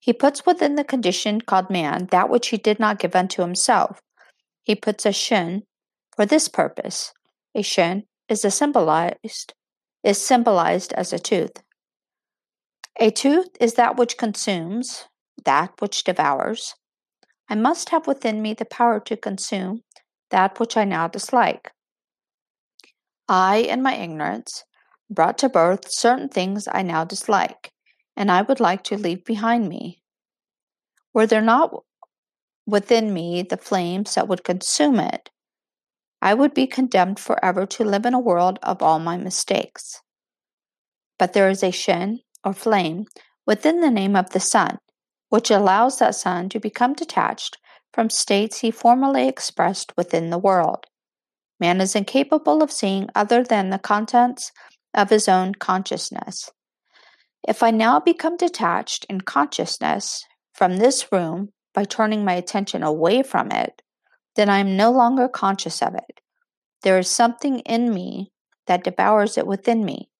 he 0.00 0.12
puts 0.12 0.46
within 0.46 0.74
the 0.74 0.84
condition 0.84 1.40
called 1.40 1.70
man 1.70 2.08
that 2.10 2.28
which 2.28 2.48
he 2.48 2.56
did 2.56 2.80
not 2.80 2.98
give 2.98 3.14
unto 3.14 3.42
himself. 3.42 4.00
He 4.64 4.74
puts 4.74 5.06
a 5.06 5.12
shin 5.12 5.62
for 6.16 6.26
this 6.26 6.48
purpose. 6.48 7.12
A 7.54 7.62
shin 7.62 8.04
is 8.28 8.44
a 8.44 8.50
symbolized 8.50 9.54
is 10.02 10.24
symbolized 10.24 10.92
as 10.92 11.12
a 11.12 11.18
tooth. 11.18 11.62
A 12.98 13.10
tooth 13.10 13.48
is 13.60 13.74
that 13.74 13.96
which 13.96 14.16
consumes, 14.16 15.06
that 15.44 15.72
which 15.80 16.04
devours. 16.04 16.74
I 17.48 17.54
must 17.54 17.90
have 17.90 18.06
within 18.06 18.42
me 18.42 18.54
the 18.54 18.64
power 18.64 19.00
to 19.00 19.16
consume 19.16 19.82
that 20.30 20.58
which 20.58 20.76
I 20.76 20.84
now 20.84 21.08
dislike. 21.08 21.72
I, 23.28 23.58
in 23.58 23.82
my 23.82 23.94
ignorance, 23.94 24.64
brought 25.08 25.38
to 25.38 25.48
birth 25.48 25.90
certain 25.90 26.28
things 26.28 26.68
I 26.70 26.82
now 26.82 27.04
dislike, 27.04 27.72
and 28.16 28.30
I 28.30 28.42
would 28.42 28.60
like 28.60 28.82
to 28.84 28.98
leave 28.98 29.24
behind 29.24 29.68
me. 29.68 30.02
Were 31.12 31.26
there 31.26 31.42
not 31.42 31.84
within 32.66 33.14
me 33.14 33.42
the 33.42 33.56
flames 33.56 34.14
that 34.14 34.28
would 34.28 34.44
consume 34.44 34.98
it, 34.98 35.30
I 36.20 36.34
would 36.34 36.54
be 36.54 36.66
condemned 36.66 37.20
forever 37.20 37.66
to 37.66 37.84
live 37.84 38.04
in 38.04 38.14
a 38.14 38.18
world 38.18 38.58
of 38.62 38.82
all 38.82 38.98
my 38.98 39.16
mistakes. 39.16 40.00
But 41.18 41.32
there 41.32 41.48
is 41.48 41.62
a 41.62 41.70
shin, 41.70 42.20
or 42.42 42.52
flame, 42.52 43.06
within 43.46 43.80
the 43.80 43.90
name 43.90 44.16
of 44.16 44.30
the 44.30 44.40
Son, 44.40 44.78
which 45.28 45.50
allows 45.50 45.98
that 45.98 46.14
Son 46.14 46.48
to 46.48 46.60
become 46.60 46.94
detached 46.94 47.58
from 47.92 48.10
states 48.10 48.58
he 48.58 48.70
formerly 48.70 49.26
expressed 49.26 49.96
within 49.96 50.30
the 50.30 50.38
world. 50.38 50.86
Man 51.58 51.80
is 51.80 51.96
incapable 51.96 52.62
of 52.62 52.70
seeing 52.70 53.08
other 53.14 53.42
than 53.42 53.70
the 53.70 53.78
contents 53.78 54.52
of 54.94 55.10
his 55.10 55.28
own 55.28 55.54
consciousness. 55.54 56.50
If 57.46 57.62
I 57.62 57.70
now 57.70 58.00
become 58.00 58.36
detached 58.36 59.06
in 59.08 59.20
consciousness 59.20 60.24
from 60.52 60.76
this 60.76 61.10
room 61.12 61.52
by 61.72 61.84
turning 61.84 62.24
my 62.24 62.34
attention 62.34 62.82
away 62.82 63.22
from 63.22 63.50
it, 63.52 63.82
then 64.34 64.48
I 64.48 64.58
am 64.58 64.76
no 64.76 64.90
longer 64.90 65.28
conscious 65.28 65.80
of 65.80 65.94
it. 65.94 66.20
There 66.82 66.98
is 66.98 67.08
something 67.08 67.60
in 67.60 67.92
me 67.92 68.32
that 68.66 68.84
devours 68.84 69.38
it 69.38 69.46
within 69.46 69.84
me. 69.84 70.10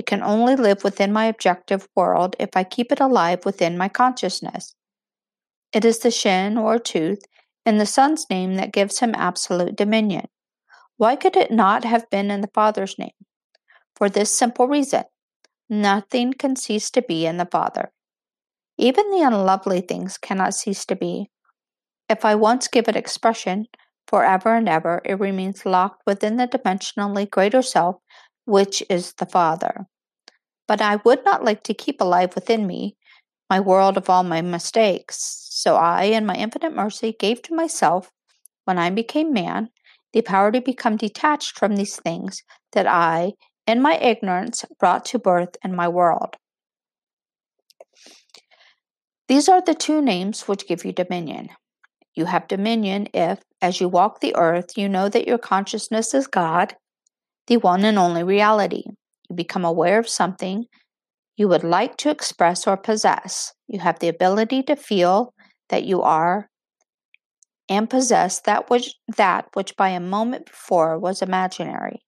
It 0.00 0.06
can 0.06 0.22
only 0.22 0.56
live 0.56 0.82
within 0.82 1.12
my 1.12 1.26
objective 1.26 1.86
world 1.94 2.34
if 2.38 2.56
I 2.56 2.64
keep 2.64 2.90
it 2.90 3.00
alive 3.00 3.44
within 3.44 3.76
my 3.76 3.90
consciousness. 3.90 4.74
It 5.74 5.84
is 5.84 5.98
the 5.98 6.10
shin 6.10 6.56
or 6.56 6.78
tooth 6.78 7.20
in 7.66 7.76
the 7.76 7.84
Son's 7.84 8.24
name 8.30 8.54
that 8.54 8.72
gives 8.72 9.00
him 9.00 9.14
absolute 9.14 9.76
dominion. 9.76 10.28
Why 10.96 11.16
could 11.16 11.36
it 11.36 11.50
not 11.50 11.84
have 11.84 12.08
been 12.08 12.30
in 12.30 12.40
the 12.40 12.48
Father's 12.54 12.98
name? 12.98 13.12
For 13.94 14.08
this 14.08 14.34
simple 14.34 14.66
reason 14.66 15.04
nothing 15.68 16.32
can 16.32 16.56
cease 16.56 16.90
to 16.92 17.02
be 17.02 17.26
in 17.26 17.36
the 17.36 17.44
Father. 17.44 17.92
Even 18.78 19.10
the 19.10 19.20
unlovely 19.20 19.82
things 19.82 20.16
cannot 20.16 20.54
cease 20.54 20.86
to 20.86 20.96
be. 20.96 21.28
If 22.08 22.24
I 22.24 22.36
once 22.36 22.68
give 22.68 22.88
it 22.88 22.96
expression, 22.96 23.66
forever 24.06 24.54
and 24.54 24.66
ever 24.66 25.02
it 25.04 25.20
remains 25.20 25.66
locked 25.66 26.00
within 26.06 26.38
the 26.38 26.48
dimensionally 26.48 27.28
greater 27.28 27.60
self, 27.60 27.96
which 28.50 28.82
is 28.90 29.14
the 29.14 29.26
Father. 29.26 29.86
But 30.66 30.80
I 30.80 30.96
would 30.96 31.24
not 31.24 31.44
like 31.44 31.62
to 31.64 31.74
keep 31.74 32.00
alive 32.00 32.34
within 32.34 32.66
me 32.66 32.96
my 33.48 33.60
world 33.60 33.96
of 33.96 34.10
all 34.10 34.22
my 34.22 34.40
mistakes. 34.42 35.46
So 35.50 35.76
I, 35.76 36.04
in 36.04 36.26
my 36.26 36.34
infinite 36.34 36.74
mercy, 36.74 37.14
gave 37.18 37.42
to 37.42 37.54
myself, 37.54 38.10
when 38.64 38.78
I 38.78 38.90
became 38.90 39.32
man, 39.32 39.70
the 40.12 40.22
power 40.22 40.52
to 40.52 40.60
become 40.60 40.96
detached 40.96 41.58
from 41.58 41.76
these 41.76 41.96
things 41.96 42.42
that 42.72 42.86
I, 42.86 43.32
in 43.66 43.80
my 43.82 43.96
ignorance, 43.98 44.64
brought 44.78 45.04
to 45.06 45.18
birth 45.18 45.56
in 45.64 45.74
my 45.74 45.88
world. 45.88 46.36
These 49.28 49.48
are 49.48 49.62
the 49.62 49.74
two 49.74 50.02
names 50.02 50.48
which 50.48 50.66
give 50.66 50.84
you 50.84 50.92
dominion. 50.92 51.50
You 52.14 52.24
have 52.24 52.48
dominion 52.48 53.06
if, 53.14 53.40
as 53.62 53.80
you 53.80 53.88
walk 53.88 54.20
the 54.20 54.34
earth, 54.34 54.76
you 54.76 54.88
know 54.88 55.08
that 55.08 55.28
your 55.28 55.38
consciousness 55.38 56.14
is 56.14 56.26
God, 56.26 56.74
the 57.50 57.56
one 57.56 57.84
and 57.84 57.98
only 57.98 58.22
reality. 58.22 58.84
You 59.28 59.34
become 59.34 59.64
aware 59.64 59.98
of 59.98 60.08
something 60.08 60.66
you 61.36 61.48
would 61.48 61.64
like 61.64 61.96
to 61.98 62.10
express 62.10 62.66
or 62.66 62.76
possess. 62.76 63.52
You 63.66 63.80
have 63.80 63.98
the 63.98 64.08
ability 64.08 64.62
to 64.64 64.76
feel 64.76 65.34
that 65.68 65.84
you 65.84 66.00
are 66.00 66.48
and 67.68 67.90
possess 67.90 68.40
that 68.42 68.70
which 68.70 68.94
that 69.16 69.48
which 69.54 69.76
by 69.76 69.88
a 69.88 70.00
moment 70.00 70.46
before 70.46 70.96
was 70.96 71.22
imaginary. 71.22 72.00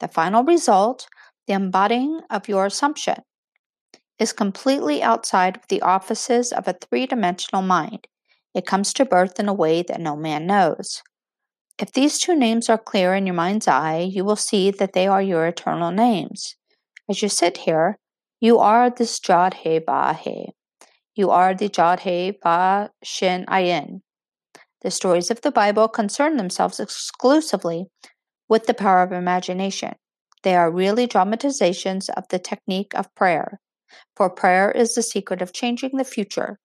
The 0.00 0.08
final 0.08 0.42
result, 0.42 1.06
the 1.46 1.54
embodying 1.54 2.20
of 2.28 2.48
your 2.48 2.66
assumption, 2.66 3.22
is 4.18 4.32
completely 4.32 5.00
outside 5.00 5.56
of 5.56 5.62
the 5.68 5.82
offices 5.82 6.52
of 6.52 6.66
a 6.66 6.74
three 6.74 7.06
dimensional 7.06 7.62
mind. 7.62 8.08
It 8.52 8.66
comes 8.66 8.92
to 8.94 9.04
birth 9.04 9.38
in 9.38 9.48
a 9.48 9.54
way 9.54 9.82
that 9.82 10.00
no 10.00 10.16
man 10.16 10.44
knows. 10.46 11.02
If 11.78 11.92
these 11.92 12.18
two 12.18 12.36
names 12.36 12.68
are 12.68 12.78
clear 12.78 13.14
in 13.14 13.26
your 13.26 13.34
mind's 13.34 13.66
eye, 13.66 14.08
you 14.10 14.24
will 14.24 14.36
see 14.36 14.70
that 14.70 14.92
they 14.92 15.06
are 15.06 15.22
your 15.22 15.46
eternal 15.46 15.90
names. 15.90 16.56
As 17.08 17.22
you 17.22 17.28
sit 17.28 17.58
here, 17.58 17.98
you 18.40 18.58
are 18.58 18.90
this 18.90 19.18
Jod 19.18 19.54
He 19.54 19.78
Ba 19.78 20.14
He. 20.14 20.50
You 21.14 21.30
are 21.30 21.54
the 21.54 21.68
Jod 21.68 22.00
He 22.00 22.38
Ba 22.42 22.90
Shin 23.02 23.44
Ayin. 23.46 24.00
The 24.82 24.90
stories 24.90 25.30
of 25.30 25.40
the 25.40 25.52
Bible 25.52 25.88
concern 25.88 26.36
themselves 26.36 26.80
exclusively 26.80 27.86
with 28.48 28.66
the 28.66 28.74
power 28.74 29.02
of 29.02 29.12
imagination. 29.12 29.94
They 30.42 30.56
are 30.56 30.70
really 30.70 31.06
dramatizations 31.06 32.08
of 32.10 32.24
the 32.28 32.38
technique 32.38 32.92
of 32.94 33.14
prayer 33.14 33.60
for 34.16 34.30
prayer 34.30 34.70
is 34.70 34.94
the 34.94 35.02
secret 35.02 35.42
of 35.42 35.52
changing 35.52 35.96
the 35.96 36.04
future. 36.04 36.58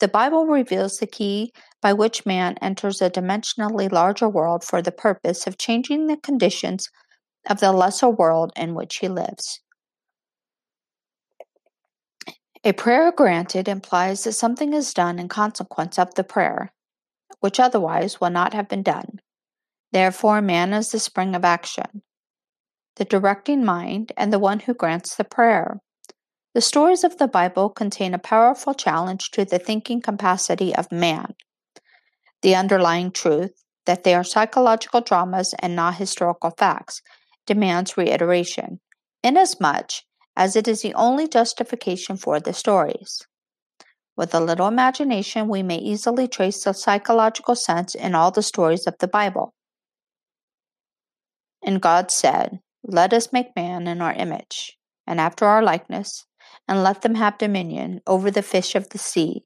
The 0.00 0.08
Bible 0.08 0.46
reveals 0.46 0.98
the 0.98 1.06
key 1.06 1.52
by 1.80 1.92
which 1.92 2.26
man 2.26 2.56
enters 2.60 3.00
a 3.00 3.10
dimensionally 3.10 3.90
larger 3.90 4.28
world 4.28 4.64
for 4.64 4.82
the 4.82 4.92
purpose 4.92 5.46
of 5.46 5.58
changing 5.58 6.06
the 6.06 6.16
conditions 6.16 6.88
of 7.48 7.60
the 7.60 7.72
lesser 7.72 8.08
world 8.08 8.52
in 8.56 8.74
which 8.74 8.96
he 8.96 9.08
lives. 9.08 9.60
A 12.64 12.72
prayer 12.72 13.10
granted 13.10 13.66
implies 13.66 14.22
that 14.22 14.34
something 14.34 14.72
is 14.72 14.94
done 14.94 15.18
in 15.18 15.28
consequence 15.28 15.98
of 15.98 16.14
the 16.14 16.22
prayer, 16.22 16.72
which 17.40 17.58
otherwise 17.58 18.20
will 18.20 18.30
not 18.30 18.54
have 18.54 18.68
been 18.68 18.84
done. 18.84 19.18
Therefore, 19.90 20.40
man 20.40 20.72
is 20.72 20.92
the 20.92 21.00
spring 21.00 21.34
of 21.34 21.44
action, 21.44 22.02
the 22.96 23.04
directing 23.04 23.64
mind, 23.64 24.12
and 24.16 24.32
the 24.32 24.38
one 24.38 24.60
who 24.60 24.74
grants 24.74 25.16
the 25.16 25.24
prayer. 25.24 25.80
The 26.54 26.60
stories 26.60 27.02
of 27.02 27.16
the 27.16 27.28
Bible 27.28 27.70
contain 27.70 28.12
a 28.12 28.18
powerful 28.18 28.74
challenge 28.74 29.30
to 29.30 29.44
the 29.46 29.58
thinking 29.58 30.02
capacity 30.02 30.74
of 30.74 30.92
man. 30.92 31.34
The 32.42 32.54
underlying 32.54 33.10
truth, 33.10 33.64
that 33.86 34.04
they 34.04 34.14
are 34.14 34.24
psychological 34.24 35.00
dramas 35.00 35.54
and 35.60 35.74
not 35.74 35.94
historical 35.94 36.50
facts, 36.50 37.00
demands 37.46 37.96
reiteration, 37.96 38.80
inasmuch 39.22 39.92
as 40.36 40.54
it 40.54 40.68
is 40.68 40.82
the 40.82 40.92
only 40.94 41.26
justification 41.26 42.18
for 42.18 42.38
the 42.38 42.52
stories. 42.52 43.22
With 44.14 44.34
a 44.34 44.40
little 44.40 44.68
imagination, 44.68 45.48
we 45.48 45.62
may 45.62 45.78
easily 45.78 46.28
trace 46.28 46.64
the 46.64 46.74
psychological 46.74 47.54
sense 47.54 47.94
in 47.94 48.14
all 48.14 48.30
the 48.30 48.42
stories 48.42 48.86
of 48.86 48.98
the 48.98 49.08
Bible. 49.08 49.54
And 51.64 51.80
God 51.80 52.10
said, 52.10 52.60
Let 52.82 53.14
us 53.14 53.32
make 53.32 53.56
man 53.56 53.86
in 53.86 54.02
our 54.02 54.12
image, 54.12 54.76
and 55.06 55.18
after 55.18 55.46
our 55.46 55.62
likeness, 55.62 56.26
and 56.72 56.82
let 56.82 57.02
them 57.02 57.16
have 57.16 57.36
dominion 57.36 58.00
over 58.06 58.30
the 58.30 58.42
fish 58.42 58.74
of 58.74 58.88
the 58.88 58.98
sea, 58.98 59.44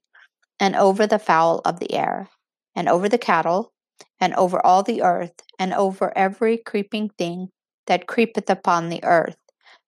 and 0.59 0.75
over 0.75 1.05
the 1.05 1.19
fowl 1.19 1.61
of 1.65 1.79
the 1.79 1.93
air, 1.93 2.29
and 2.73 2.87
over 2.87 3.09
the 3.09 3.17
cattle, 3.17 3.73
and 4.19 4.33
over 4.35 4.65
all 4.65 4.81
the 4.81 5.01
earth, 5.01 5.43
and 5.59 5.73
over 5.73 6.17
every 6.17 6.57
creeping 6.57 7.09
thing 7.17 7.49
that 7.85 8.07
creepeth 8.07 8.49
upon 8.49 8.87
the 8.87 9.03
earth. 9.03 9.35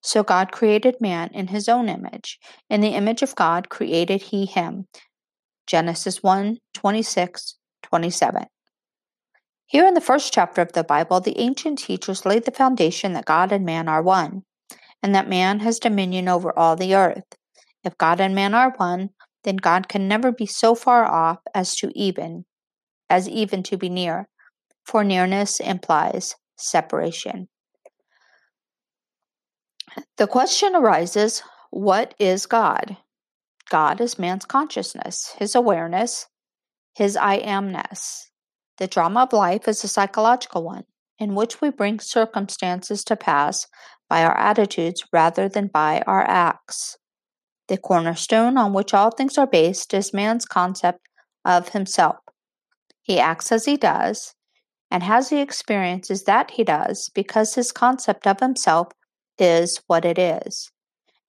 So 0.01 0.21
God 0.21 0.51
created 0.51 0.99
man 0.99 1.29
in 1.33 1.47
his 1.47 1.69
own 1.69 1.87
image. 1.87 2.39
In 2.69 2.81
the 2.81 2.89
image 2.89 3.21
of 3.21 3.35
God 3.35 3.69
created 3.69 4.21
he 4.21 4.45
him. 4.45 4.87
Genesis 5.65 6.21
1 6.21 6.57
26 6.73 7.55
27. 7.83 8.45
Here 9.65 9.85
in 9.85 9.93
the 9.93 10.01
first 10.01 10.33
chapter 10.33 10.61
of 10.61 10.73
the 10.73 10.83
Bible, 10.83 11.21
the 11.21 11.39
ancient 11.39 11.79
teachers 11.79 12.25
laid 12.25 12.43
the 12.43 12.51
foundation 12.51 13.13
that 13.13 13.25
God 13.25 13.51
and 13.51 13.65
man 13.65 13.87
are 13.87 14.01
one, 14.01 14.43
and 15.01 15.15
that 15.15 15.29
man 15.29 15.59
has 15.59 15.79
dominion 15.79 16.27
over 16.27 16.57
all 16.57 16.75
the 16.75 16.95
earth. 16.95 17.35
If 17.83 17.97
God 17.97 18.19
and 18.19 18.35
man 18.35 18.53
are 18.53 18.73
one, 18.77 19.09
then 19.43 19.57
God 19.57 19.87
can 19.87 20.07
never 20.07 20.31
be 20.31 20.45
so 20.45 20.75
far 20.75 21.05
off 21.05 21.39
as 21.53 21.75
to 21.77 21.91
even 21.95 22.45
as 23.09 23.27
even 23.27 23.63
to 23.63 23.77
be 23.77 23.89
near, 23.89 24.27
for 24.85 25.03
nearness 25.03 25.59
implies 25.59 26.35
separation. 26.57 27.47
The 30.17 30.27
question 30.27 30.75
arises, 30.75 31.41
what 31.71 32.13
is 32.19 32.45
God? 32.45 32.97
God 33.69 34.01
is 34.01 34.19
man's 34.19 34.45
consciousness, 34.45 35.33
his 35.37 35.55
awareness, 35.55 36.27
his 36.95 37.17
I 37.17 37.39
amness. 37.39 38.25
The 38.77 38.87
drama 38.87 39.23
of 39.23 39.33
life 39.33 39.67
is 39.67 39.83
a 39.83 39.87
psychological 39.87 40.63
one, 40.63 40.85
in 41.19 41.35
which 41.35 41.61
we 41.61 41.69
bring 41.69 41.99
circumstances 41.99 43.03
to 43.03 43.15
pass 43.15 43.67
by 44.09 44.23
our 44.23 44.37
attitudes 44.37 45.03
rather 45.11 45.47
than 45.49 45.67
by 45.67 46.01
our 46.07 46.27
acts. 46.27 46.97
The 47.67 47.77
cornerstone 47.77 48.57
on 48.57 48.73
which 48.73 48.93
all 48.93 49.11
things 49.11 49.37
are 49.37 49.47
based 49.47 49.93
is 49.93 50.13
man's 50.13 50.45
concept 50.45 51.07
of 51.45 51.69
himself. 51.69 52.17
He 53.01 53.19
acts 53.19 53.51
as 53.51 53.65
he 53.65 53.77
does, 53.77 54.33
and 54.91 55.03
has 55.03 55.29
the 55.29 55.39
experiences 55.39 56.23
that 56.23 56.51
he 56.51 56.63
does 56.63 57.09
because 57.13 57.55
his 57.55 57.71
concept 57.71 58.25
of 58.25 58.39
himself 58.39 58.87
is 59.37 59.81
what 59.87 60.05
it 60.05 60.17
is, 60.17 60.71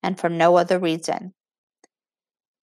and 0.03 0.19
for 0.19 0.29
no 0.29 0.57
other 0.57 0.79
reason. 0.79 1.35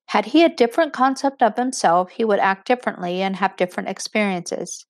Had 0.08 0.28
he 0.28 0.44
a 0.44 0.50
different 0.50 0.94
concept 0.94 1.44
of 1.44 1.58
himself, 1.58 2.12
he 2.12 2.24
would 2.24 2.40
act 2.40 2.66
differently 2.66 3.22
and 3.22 3.36
have 3.36 3.58
different 3.58 3.90
experiences. 3.90 4.86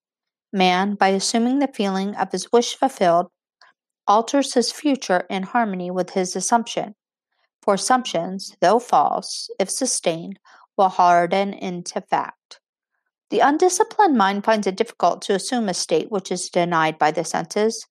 Man, 0.52 0.94
by 0.94 1.08
assuming 1.08 1.58
the 1.58 1.68
feeling 1.68 2.14
of 2.14 2.32
his 2.32 2.50
wish 2.52 2.74
fulfilled, 2.74 3.26
alters 4.06 4.54
his 4.54 4.72
future 4.72 5.26
in 5.28 5.42
harmony 5.42 5.90
with 5.90 6.10
his 6.10 6.34
assumption. 6.34 6.94
For 7.62 7.74
assumptions, 7.74 8.56
though 8.60 8.78
false, 8.78 9.50
if 9.58 9.70
sustained, 9.70 10.38
will 10.76 10.88
harden 10.88 11.52
into 11.52 12.00
fact. 12.00 12.60
The 13.30 13.40
undisciplined 13.40 14.16
mind 14.16 14.44
finds 14.44 14.66
it 14.66 14.76
difficult 14.76 15.20
to 15.22 15.34
assume 15.34 15.68
a 15.68 15.74
state 15.74 16.10
which 16.10 16.32
is 16.32 16.48
denied 16.48 16.98
by 16.98 17.10
the 17.10 17.24
senses, 17.24 17.86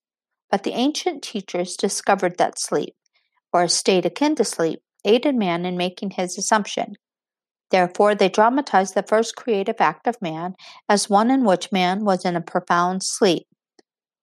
but 0.50 0.64
the 0.64 0.72
ancient 0.72 1.22
teachers 1.22 1.76
discovered 1.76 2.38
that 2.38 2.58
sleep, 2.58 2.96
or 3.52 3.62
a 3.62 3.68
state 3.68 4.04
akin 4.04 4.34
to 4.34 4.44
sleep, 4.44 4.80
aided 5.04 5.36
man 5.36 5.64
in 5.64 5.76
making 5.76 6.10
his 6.10 6.36
assumption. 6.36 6.94
Therefore, 7.70 8.14
they 8.14 8.28
dramatized 8.28 8.94
the 8.94 9.02
first 9.02 9.36
creative 9.36 9.80
act 9.80 10.06
of 10.06 10.20
man 10.22 10.54
as 10.88 11.10
one 11.10 11.30
in 11.30 11.44
which 11.44 11.72
man 11.72 12.04
was 12.04 12.24
in 12.24 12.36
a 12.36 12.40
profound 12.40 13.02
sleep. 13.02 13.46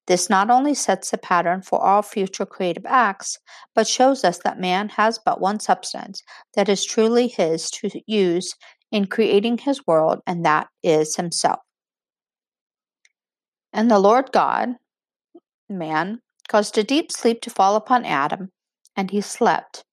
This 0.08 0.30
not 0.30 0.50
only 0.50 0.74
sets 0.74 1.12
the 1.12 1.18
pattern 1.18 1.62
for 1.62 1.84
all 1.84 2.02
future 2.02 2.46
creative 2.46 2.86
acts, 2.86 3.40
but 3.74 3.88
shows 3.88 4.24
us 4.24 4.40
that 4.40 4.60
man 4.60 4.90
has 4.90 5.20
but 5.24 5.42
one 5.42 5.60
substance 5.60 6.22
that 6.56 6.70
is 6.70 6.86
truly 6.86 7.28
his 7.28 7.70
to 7.72 7.90
use 8.06 8.56
in 8.92 9.08
creating 9.08 9.60
his 9.60 9.86
world, 9.88 10.22
and 10.28 10.46
that 10.46 10.68
is 10.84 11.16
himself. 11.16 11.60
And 13.74 13.90
the 13.90 14.00
Lord 14.00 14.32
God, 14.32 14.76
man, 15.68 16.22
caused 16.48 16.78
a 16.78 16.84
deep 16.84 17.12
sleep 17.12 17.42
to 17.42 17.50
fall 17.50 17.76
upon 17.76 18.06
Adam, 18.06 18.52
and 18.96 19.10
he 19.10 19.22
slept. 19.22 19.84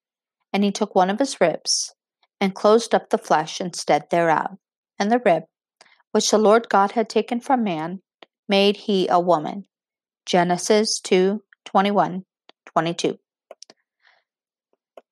And 0.52 0.62
he 0.62 0.70
took 0.70 0.94
one 0.94 1.08
of 1.08 1.18
his 1.18 1.40
ribs 1.40 1.94
and 2.42 2.56
closed 2.56 2.92
up 2.92 3.10
the 3.10 3.18
flesh 3.18 3.60
instead 3.60 4.10
thereof. 4.10 4.58
And 4.98 5.12
the 5.12 5.22
rib, 5.24 5.44
which 6.10 6.32
the 6.32 6.38
Lord 6.38 6.68
God 6.68 6.90
had 6.90 7.08
taken 7.08 7.40
from 7.40 7.62
man, 7.62 8.02
made 8.48 8.76
he 8.76 9.06
a 9.06 9.20
woman. 9.20 9.66
Genesis 10.26 10.98
2 11.00 11.40
21 11.64 12.24
22. 12.66 13.16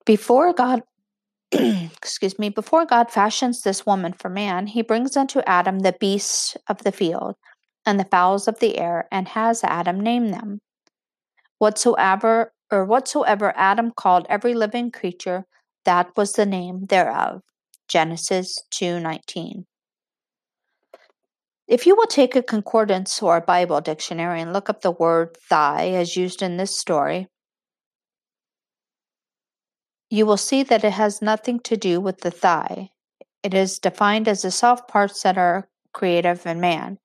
Before 0.05 0.53
God 0.53 0.83
excuse 1.53 2.37
me, 2.37 2.49
before 2.49 2.85
God 2.85 3.13
fashions 3.13 3.63
this 3.63 3.87
woman 3.87 4.13
for 4.13 4.29
man, 4.29 4.67
he 4.67 4.83
brings 4.83 5.17
unto 5.17 5.41
Adam 5.47 5.81
the 5.81 5.95
beasts 6.01 6.57
of 6.69 6.79
the 6.83 6.93
field 6.93 7.37
and 7.87 7.99
the 7.99 8.05
fowls 8.05 8.49
of 8.49 8.59
the 8.59 8.77
air, 8.77 9.09
and 9.11 9.29
has 9.29 9.65
Adam 9.65 10.01
name 10.01 10.29
them. 10.29 10.61
Whatsoever 11.59 12.53
or 12.71 12.85
whatsoever 12.85 13.53
Adam 13.57 13.93
called 13.97 14.27
every 14.29 14.55
living 14.55 14.91
creature, 14.91 15.47
that 15.85 16.17
was 16.17 16.33
the 16.33 16.47
name 16.47 16.87
thereof. 16.87 17.43
Genesis 17.89 18.63
2:19. 18.71 19.67
If 21.67 21.87
you 21.87 21.95
will 21.95 22.07
take 22.07 22.35
a 22.35 22.43
concordance 22.43 23.23
or 23.23 23.37
a 23.37 23.41
Bible 23.41 23.81
dictionary 23.81 24.41
and 24.41 24.53
look 24.53 24.69
up 24.69 24.81
the 24.81 24.91
word 24.91 25.37
thigh 25.49 25.91
as 25.91 26.17
used 26.17 26.43
in 26.43 26.57
this 26.57 26.77
story, 26.77 27.29
you 30.11 30.27
will 30.27 30.37
see 30.37 30.65
that 30.65 30.85
it 30.85 30.93
has 30.93 31.23
nothing 31.23 31.61
to 31.61 31.77
do 31.77 32.01
with 32.01 32.23
the 32.23 32.33
thigh. 32.33 32.91
It 33.43 33.55
is 33.55 33.79
defined 33.79 34.27
as 34.27 34.43
the 34.43 34.51
soft 34.51 34.89
parts 34.89 35.23
that 35.23 35.39
are 35.39 35.69
creative 35.93 36.45
in 36.45 36.61
man, 36.61 36.99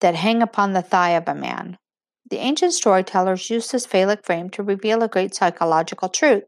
that 0.00 0.14
hang 0.14 0.42
upon 0.42 0.72
the 0.72 0.82
thigh 0.82 1.10
of 1.10 1.26
a 1.26 1.34
man. 1.34 1.78
The 2.30 2.38
ancient 2.38 2.74
storytellers 2.74 3.50
used 3.50 3.72
this 3.72 3.86
phallic 3.86 4.24
frame 4.24 4.50
to 4.50 4.62
reveal 4.62 5.02
a 5.02 5.08
great 5.08 5.34
psychological 5.34 6.08
truth. 6.08 6.44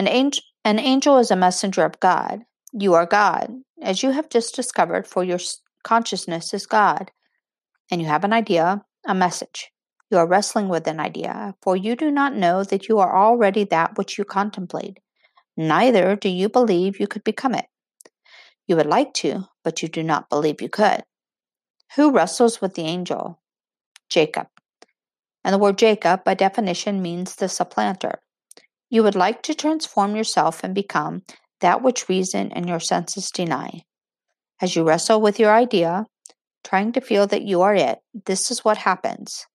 An 0.00 0.08
angel, 0.08 0.42
an 0.64 0.78
angel 0.78 1.18
is 1.18 1.30
a 1.30 1.36
messenger 1.36 1.84
of 1.84 2.00
God. 2.00 2.46
You 2.72 2.94
are 2.94 3.04
God, 3.04 3.50
as 3.82 4.02
you 4.02 4.12
have 4.12 4.30
just 4.30 4.56
discovered, 4.56 5.06
for 5.06 5.22
your 5.22 5.38
consciousness 5.84 6.54
is 6.54 6.64
God. 6.64 7.10
And 7.90 8.00
you 8.00 8.06
have 8.06 8.24
an 8.24 8.32
idea, 8.32 8.82
a 9.06 9.14
message. 9.14 9.70
You 10.10 10.16
are 10.16 10.26
wrestling 10.26 10.70
with 10.70 10.86
an 10.86 11.00
idea, 11.00 11.54
for 11.60 11.76
you 11.76 11.96
do 11.96 12.10
not 12.10 12.34
know 12.34 12.64
that 12.64 12.88
you 12.88 12.98
are 12.98 13.14
already 13.14 13.64
that 13.64 13.98
which 13.98 14.16
you 14.16 14.24
contemplate. 14.24 15.00
Neither 15.54 16.16
do 16.16 16.30
you 16.30 16.48
believe 16.48 16.98
you 16.98 17.06
could 17.06 17.22
become 17.22 17.54
it. 17.54 17.66
You 18.66 18.76
would 18.76 18.86
like 18.86 19.12
to, 19.16 19.48
but 19.62 19.82
you 19.82 19.88
do 19.90 20.02
not 20.02 20.30
believe 20.30 20.62
you 20.62 20.70
could. 20.70 21.02
Who 21.96 22.10
wrestles 22.10 22.62
with 22.62 22.72
the 22.72 22.84
angel? 22.84 23.38
Jacob. 24.08 24.46
And 25.44 25.52
the 25.52 25.58
word 25.58 25.76
Jacob, 25.76 26.24
by 26.24 26.32
definition, 26.32 27.02
means 27.02 27.34
the 27.34 27.50
supplanter. 27.50 28.22
You 28.92 29.04
would 29.04 29.14
like 29.14 29.42
to 29.42 29.54
transform 29.54 30.16
yourself 30.16 30.64
and 30.64 30.74
become 30.74 31.22
that 31.60 31.80
which 31.80 32.08
reason 32.08 32.50
and 32.50 32.68
your 32.68 32.80
senses 32.80 33.30
deny. 33.30 33.82
As 34.60 34.74
you 34.74 34.82
wrestle 34.82 35.20
with 35.20 35.38
your 35.38 35.54
idea, 35.54 36.06
trying 36.64 36.90
to 36.92 37.00
feel 37.00 37.28
that 37.28 37.42
you 37.42 37.62
are 37.62 37.74
it, 37.74 38.00
this 38.26 38.50
is 38.50 38.64
what 38.64 38.78
happens. 38.78 39.46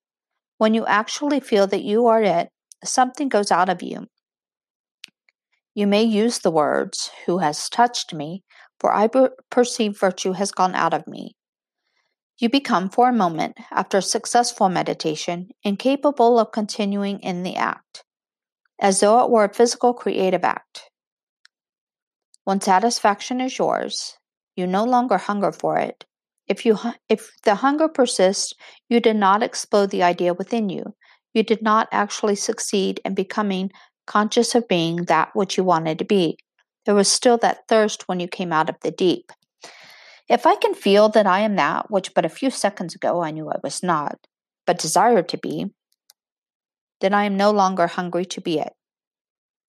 When 0.57 0.73
you 0.73 0.85
actually 0.85 1.41
feel 1.41 1.67
that 1.67 1.83
you 1.83 2.07
are 2.07 2.23
it, 2.23 2.47
something 2.85 3.27
goes 3.27 3.51
out 3.51 3.67
of 3.67 3.83
you. 3.83 4.07
You 5.73 5.85
may 5.85 6.03
use 6.03 6.39
the 6.39 6.51
words, 6.51 7.11
Who 7.25 7.39
has 7.39 7.67
touched 7.67 8.13
me? 8.13 8.45
For 8.79 8.93
I 8.93 9.09
perceive 9.51 9.99
virtue 9.99 10.31
has 10.31 10.51
gone 10.51 10.75
out 10.75 10.93
of 10.93 11.07
me. 11.07 11.35
You 12.37 12.49
become, 12.49 12.89
for 12.89 13.09
a 13.09 13.13
moment, 13.13 13.57
after 13.69 13.99
successful 13.99 14.69
meditation, 14.69 15.49
incapable 15.61 16.39
of 16.39 16.53
continuing 16.53 17.19
in 17.19 17.43
the 17.43 17.57
act 17.57 18.04
as 18.79 18.99
though 18.99 19.23
it 19.23 19.31
were 19.31 19.45
a 19.45 19.53
physical 19.53 19.93
creative 19.93 20.43
act. 20.43 20.89
When 22.43 22.61
satisfaction 22.61 23.41
is 23.41 23.57
yours, 23.57 24.17
you 24.55 24.67
no 24.67 24.83
longer 24.83 25.17
hunger 25.17 25.51
for 25.51 25.77
it. 25.77 26.05
If 26.47 26.65
you 26.65 26.77
if 27.09 27.31
the 27.43 27.55
hunger 27.55 27.87
persists, 27.87 28.53
you 28.87 28.99
did 28.99 29.15
not 29.15 29.41
explode 29.41 29.89
the 29.89 30.03
idea 30.03 30.33
within 30.33 30.69
you. 30.69 30.95
You 31.33 31.43
did 31.43 31.61
not 31.61 31.87
actually 31.91 32.35
succeed 32.35 33.01
in 33.03 33.15
becoming 33.15 33.71
conscious 34.05 34.53
of 34.53 34.67
being 34.67 35.05
that 35.05 35.29
which 35.33 35.57
you 35.57 35.63
wanted 35.63 35.97
to 35.99 36.05
be. 36.05 36.37
There 36.85 36.95
was 36.95 37.11
still 37.11 37.37
that 37.39 37.67
thirst 37.67 38.07
when 38.07 38.19
you 38.19 38.27
came 38.27 38.53
out 38.53 38.69
of 38.69 38.75
the 38.81 38.91
deep. 38.91 39.31
If 40.29 40.45
I 40.45 40.55
can 40.55 40.73
feel 40.73 41.09
that 41.09 41.27
I 41.27 41.39
am 41.39 41.55
that 41.55 41.89
which 41.89 42.13
but 42.13 42.25
a 42.25 42.29
few 42.29 42.49
seconds 42.49 42.95
ago 42.95 43.23
I 43.23 43.31
knew 43.31 43.49
I 43.49 43.57
was 43.63 43.81
not, 43.81 44.19
but 44.65 44.79
desired 44.79 45.27
to 45.29 45.37
be, 45.37 45.71
then 47.01 47.13
I 47.13 47.25
am 47.25 47.37
no 47.37 47.51
longer 47.51 47.87
hungry 47.87 48.25
to 48.25 48.41
be 48.41 48.59
it. 48.59 48.73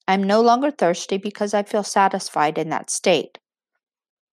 I 0.09 0.15
am 0.15 0.23
no 0.23 0.41
longer 0.41 0.71
thirsty 0.71 1.19
because 1.19 1.55
I 1.55 1.63
feel 1.63 1.83
satisfied 1.83 2.59
in 2.59 2.69
that 2.71 2.91
state. 2.91 3.39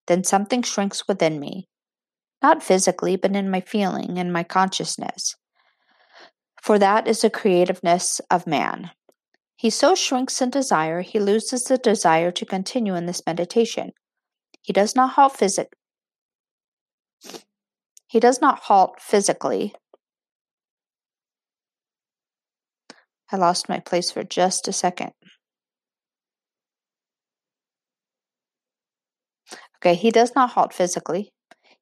Then 0.08 0.24
something 0.24 0.62
shrinks 0.62 1.08
within 1.08 1.40
me, 1.40 1.68
not 2.42 2.62
physically, 2.62 3.16
but 3.16 3.36
in 3.36 3.50
my 3.50 3.62
feeling 3.62 4.20
and 4.20 4.32
my 4.32 4.44
consciousness. 4.44 5.36
For 6.62 6.78
that 6.80 7.08
is 7.08 7.22
the 7.22 7.30
creativeness 7.30 8.22
of 8.30 8.48
man. 8.48 8.92
He 9.56 9.70
so 9.70 9.96
shrinks 9.96 10.42
in 10.42 10.50
desire, 10.50 11.02
he 11.02 11.20
loses 11.20 11.64
the 11.64 11.78
desire 11.78 12.32
to 12.32 12.46
continue 12.46 12.96
in 12.96 13.06
this 13.06 13.24
meditation. 13.26 13.92
He 14.62 14.74
does 14.74 14.96
not 14.96 15.14
halt 15.14 15.36
physic 15.36 15.70
he 18.14 18.20
does 18.20 18.42
not 18.42 18.60
halt 18.60 19.02
physically, 19.02 19.74
I 23.32 23.38
lost 23.38 23.70
my 23.70 23.80
place 23.80 24.12
for 24.12 24.24
just 24.24 24.68
a 24.68 24.74
second. 24.74 25.12
Okay, 29.78 29.96
he 29.96 30.12
does 30.12 30.34
not 30.36 30.52
halt 30.52 30.74
physically. 30.74 31.34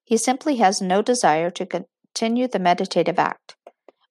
He 0.03 0.17
simply 0.17 0.57
has 0.57 0.81
no 0.81 1.01
desire 1.01 1.51
to 1.51 1.65
continue 1.65 2.47
the 2.47 2.59
meditative 2.59 3.19
act. 3.19 3.55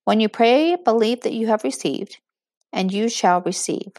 When 0.04 0.20
you 0.20 0.28
pray, 0.28 0.76
believe 0.76 1.22
that 1.22 1.32
you 1.32 1.48
have 1.48 1.64
received, 1.64 2.18
and 2.72 2.92
you 2.92 3.08
shall 3.08 3.40
receive. 3.40 3.92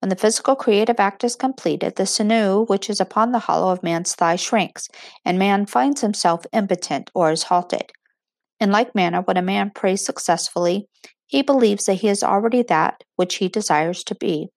When 0.00 0.08
the 0.08 0.16
physical 0.16 0.56
creative 0.56 0.98
act 0.98 1.24
is 1.24 1.36
completed, 1.36 1.96
the 1.96 2.06
sinew 2.06 2.64
which 2.66 2.88
is 2.88 3.00
upon 3.00 3.32
the 3.32 3.38
hollow 3.40 3.70
of 3.70 3.82
man's 3.82 4.14
thigh 4.14 4.36
shrinks, 4.36 4.88
and 5.24 5.38
man 5.38 5.66
finds 5.66 6.00
himself 6.00 6.44
impotent 6.52 7.10
or 7.14 7.30
is 7.30 7.44
halted. 7.44 7.92
In 8.60 8.70
like 8.70 8.94
manner, 8.94 9.20
when 9.22 9.36
a 9.36 9.42
man 9.42 9.70
prays 9.74 10.04
successfully, 10.04 10.88
he 11.30 11.42
believes 11.42 11.84
that 11.84 11.94
he 11.94 12.08
is 12.08 12.24
already 12.24 12.62
that 12.64 13.04
which 13.14 13.36
he 13.36 13.48
desires 13.48 14.02
to 14.02 14.16
be. 14.16 14.48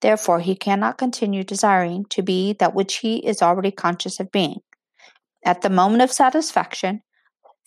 Therefore, 0.00 0.40
he 0.40 0.56
cannot 0.56 0.96
continue 0.96 1.44
desiring 1.44 2.06
to 2.08 2.22
be 2.22 2.54
that 2.54 2.74
which 2.74 2.96
he 2.96 3.18
is 3.18 3.42
already 3.42 3.70
conscious 3.70 4.18
of 4.18 4.32
being. 4.32 4.60
At 5.44 5.60
the 5.60 5.68
moment 5.68 6.02
of 6.02 6.10
satisfaction, 6.10 7.02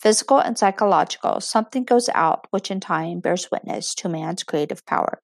physical 0.00 0.40
and 0.40 0.58
psychological, 0.58 1.40
something 1.40 1.84
goes 1.84 2.08
out 2.16 2.48
which 2.50 2.68
in 2.68 2.80
time 2.80 3.20
bears 3.20 3.48
witness 3.52 3.94
to 3.96 4.08
man's 4.08 4.42
creative 4.42 4.84
power. 4.86 5.20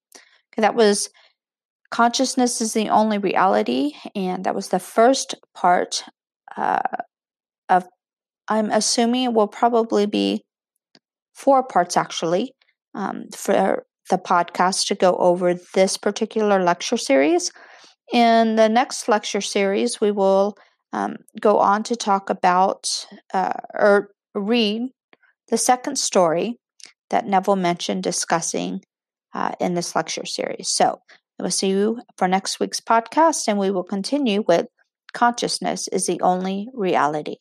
Okay, 0.52 0.60
that 0.60 0.76
was 0.76 1.10
consciousness 1.90 2.60
is 2.60 2.72
the 2.72 2.88
only 2.88 3.18
reality, 3.18 3.94
and 4.14 4.44
that 4.44 4.54
was 4.54 4.68
the 4.68 4.78
first 4.78 5.34
part 5.56 6.04
uh, 6.56 6.78
of. 7.68 7.84
I'm 8.46 8.70
assuming 8.70 9.24
it 9.24 9.32
will 9.32 9.48
probably 9.48 10.06
be 10.06 10.44
four 11.34 11.64
parts 11.64 11.96
actually 11.96 12.54
um, 12.94 13.24
for 13.34 13.84
the 14.10 14.18
podcast 14.18 14.86
to 14.86 14.94
go 14.94 15.14
over 15.16 15.54
this 15.74 15.96
particular 15.96 16.62
lecture 16.62 16.96
series. 16.96 17.52
In 18.12 18.56
the 18.56 18.68
next 18.68 19.08
lecture 19.08 19.40
series, 19.40 20.00
we 20.00 20.10
will 20.10 20.56
um, 20.92 21.16
go 21.40 21.58
on 21.58 21.82
to 21.84 21.96
talk 21.96 22.30
about 22.30 23.06
uh, 23.34 23.52
or 23.74 24.10
read 24.34 24.90
the 25.48 25.58
second 25.58 25.96
story 25.96 26.58
that 27.10 27.26
Neville 27.26 27.56
mentioned 27.56 28.02
discussing 28.02 28.80
uh, 29.34 29.52
in 29.60 29.74
this 29.74 29.94
lecture 29.94 30.24
series. 30.24 30.68
So 30.68 31.00
I 31.38 31.42
will 31.42 31.50
see 31.50 31.68
you 31.68 32.00
for 32.16 32.28
next 32.28 32.60
week's 32.60 32.80
podcast, 32.80 33.46
and 33.48 33.58
we 33.58 33.70
will 33.70 33.84
continue 33.84 34.44
with 34.46 34.66
Consciousness 35.12 35.88
is 35.88 36.06
the 36.06 36.20
Only 36.20 36.68
Reality. 36.74 37.36